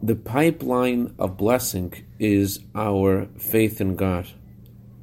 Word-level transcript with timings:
The 0.00 0.14
pipeline 0.14 1.12
of 1.18 1.36
blessing 1.36 1.92
is 2.20 2.60
our 2.72 3.26
faith 3.36 3.80
in 3.80 3.96
God. 3.96 4.28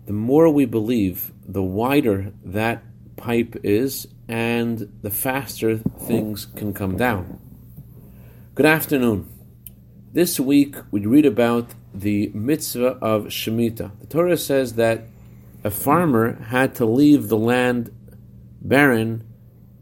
The 0.05 0.13
more 0.13 0.49
we 0.49 0.63
believe, 0.63 1.33
the 1.45 1.61
wider 1.61 2.31
that 2.45 2.81
pipe 3.17 3.57
is, 3.61 4.07
and 4.29 4.89
the 5.01 5.09
faster 5.09 5.77
things 5.77 6.45
can 6.45 6.73
come 6.73 6.95
down. 6.95 7.39
Good 8.55 8.65
afternoon. 8.65 9.29
This 10.13 10.39
week 10.39 10.77
we 10.91 11.05
read 11.05 11.25
about 11.25 11.71
the 11.93 12.31
mitzvah 12.33 12.97
of 13.01 13.25
Shemitah. 13.25 13.99
The 13.99 14.07
Torah 14.07 14.37
says 14.37 14.75
that 14.75 15.07
a 15.65 15.71
farmer 15.71 16.41
had 16.41 16.73
to 16.75 16.85
leave 16.85 17.27
the 17.27 17.37
land 17.37 17.91
barren 18.61 19.25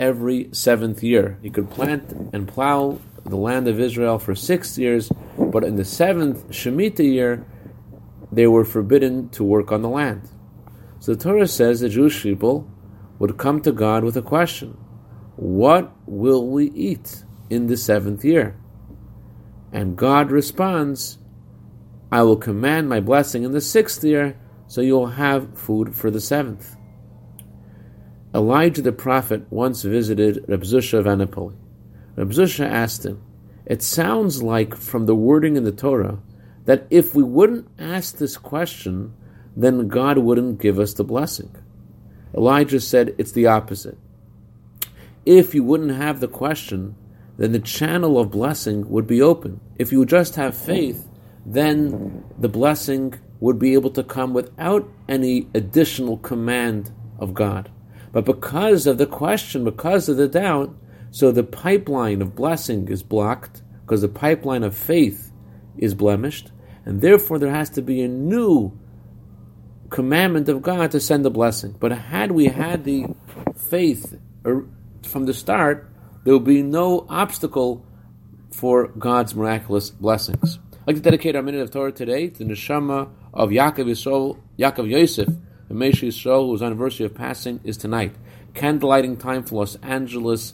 every 0.03 0.49
seventh 0.51 1.01
year. 1.01 1.39
He 1.41 1.49
could 1.49 1.69
plant 1.69 2.11
and 2.33 2.45
plow 2.45 2.99
the 3.23 3.37
land 3.37 3.69
of 3.69 3.79
Israel 3.79 4.19
for 4.19 4.35
six 4.35 4.77
years, 4.77 5.09
but 5.37 5.63
in 5.63 5.77
the 5.77 5.85
seventh 5.85 6.49
Shemitah 6.49 7.09
year, 7.19 7.45
they 8.29 8.47
were 8.47 8.65
forbidden 8.65 9.29
to 9.29 9.45
work 9.45 9.71
on 9.71 9.81
the 9.81 9.89
land. 9.89 10.29
So 10.99 11.13
the 11.13 11.23
Torah 11.23 11.47
says 11.47 11.79
the 11.79 11.87
Jewish 11.87 12.21
people 12.21 12.69
would 13.19 13.37
come 13.37 13.61
to 13.61 13.71
God 13.71 14.03
with 14.03 14.17
a 14.17 14.21
question 14.21 14.77
What 15.37 15.93
will 16.05 16.47
we 16.47 16.65
eat 16.71 17.23
in 17.49 17.67
the 17.67 17.77
seventh 17.77 18.25
year? 18.25 18.57
And 19.71 19.95
God 19.95 20.31
responds, 20.31 21.17
I 22.11 22.23
will 22.23 22.35
command 22.35 22.89
my 22.89 22.99
blessing 22.99 23.43
in 23.43 23.53
the 23.53 23.61
sixth 23.61 24.03
year, 24.03 24.37
so 24.67 24.81
you'll 24.81 25.15
have 25.25 25.57
food 25.57 25.95
for 25.95 26.11
the 26.11 26.21
seventh. 26.21 26.75
Elijah 28.35 28.81
the 28.81 28.91
prophet 28.91 29.45
once 29.51 29.83
visited 29.83 30.43
Reb 30.47 30.61
Zusha 30.63 30.97
of 30.97 31.05
Anipoli. 31.05 31.55
Reb 32.15 32.31
Zusha 32.31 32.65
asked 32.65 33.05
him, 33.05 33.21
It 33.65 33.83
sounds 33.83 34.41
like 34.41 34.75
from 34.75 35.05
the 35.05 35.15
wording 35.15 35.55
in 35.55 35.63
the 35.63 35.71
Torah 35.71 36.19
that 36.65 36.87
if 36.89 37.13
we 37.13 37.23
wouldn't 37.23 37.67
ask 37.77 38.17
this 38.17 38.37
question, 38.37 39.13
then 39.55 39.87
God 39.87 40.17
wouldn't 40.17 40.59
give 40.59 40.79
us 40.79 40.93
the 40.93 41.03
blessing. 41.03 41.55
Elijah 42.35 42.79
said 42.79 43.13
it's 43.19 43.33
the 43.33 43.47
opposite. 43.47 43.97
If 45.25 45.53
you 45.53 45.63
wouldn't 45.63 45.91
have 45.91 46.19
the 46.19 46.27
question, 46.27 46.95
then 47.37 47.51
the 47.51 47.59
channel 47.59 48.19
of 48.19 48.31
blessing 48.31 48.89
would 48.89 49.05
be 49.05 49.21
open. 49.21 49.59
If 49.77 49.91
you 49.91 50.05
just 50.05 50.35
have 50.35 50.57
faith, 50.57 51.07
then 51.45 52.23
the 52.39 52.49
blessing 52.49 53.13
would 53.39 53.59
be 53.59 53.73
able 53.73 53.91
to 53.91 54.03
come 54.03 54.33
without 54.33 54.89
any 55.07 55.49
additional 55.53 56.17
command 56.17 56.91
of 57.19 57.33
God. 57.33 57.69
But 58.13 58.25
because 58.25 58.87
of 58.87 58.97
the 58.97 59.07
question, 59.07 59.65
because 59.65 60.07
of 60.07 60.15
the 60.15 60.29
doubt, 60.29 60.73
so 61.11 61.31
the 61.31 61.43
pipeline 61.43 62.21
of 62.21 62.35
blessing 62.35 62.87
is 62.87 63.03
blocked, 63.03 63.63
because 63.81 64.01
the 64.01 64.07
pipeline 64.07 64.63
of 64.63 64.75
faith 64.75 65.31
is 65.77 65.93
blemished, 65.93 66.51
and 66.85 67.01
therefore 67.01 67.39
there 67.39 67.51
has 67.51 67.71
to 67.71 67.81
be 67.81 68.01
a 68.01 68.07
new 68.07 68.71
commandment 69.89 70.47
of 70.47 70.61
God 70.61 70.91
to 70.91 70.99
send 70.99 71.25
the 71.25 71.31
blessing. 71.31 71.75
But 71.79 71.91
had 71.91 72.31
we 72.31 72.45
had 72.45 72.83
the 72.83 73.07
faith 73.69 74.17
er, 74.45 74.65
from 75.03 75.25
the 75.25 75.33
start, 75.33 75.89
there 76.23 76.33
would 76.33 76.45
be 76.45 76.61
no 76.61 77.05
obstacle 77.09 77.85
for 78.51 78.87
God's 78.87 79.35
miraculous 79.35 79.89
blessings. 79.89 80.59
I'd 80.81 80.87
like 80.87 80.95
to 80.97 81.01
dedicate 81.01 81.35
our 81.35 81.41
minute 81.41 81.61
of 81.61 81.71
Torah 81.71 81.91
today 81.91 82.29
to 82.29 82.43
the 82.43 82.45
neshama 82.45 83.09
of 83.33 83.49
Yaakov 83.49 83.85
Yisrael, 83.85 84.37
Yaakov 84.59 84.89
Yosef, 84.89 85.29
the 85.73 85.85
Meshi 85.85 86.09
Yisrael, 86.09 86.47
whose 86.47 86.61
anniversary 86.61 87.05
of 87.05 87.15
passing 87.15 87.59
is 87.63 87.77
tonight. 87.77 88.13
Candlelighting 88.53 89.19
time 89.19 89.43
for 89.43 89.55
Los 89.55 89.75
Angeles 89.77 90.53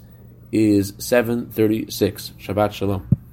is 0.51 0.93
7.36. 0.93 2.31
Shabbat 2.33 2.71
Shalom. 2.71 3.18